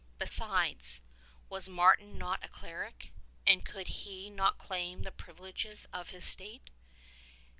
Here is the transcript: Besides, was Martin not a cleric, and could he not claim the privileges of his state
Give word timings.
Besides, 0.17 1.01
was 1.47 1.69
Martin 1.69 2.17
not 2.17 2.43
a 2.43 2.47
cleric, 2.47 3.11
and 3.45 3.63
could 3.63 3.87
he 3.87 4.31
not 4.31 4.57
claim 4.57 5.03
the 5.03 5.11
privileges 5.11 5.85
of 5.93 6.09
his 6.09 6.25
state 6.25 6.71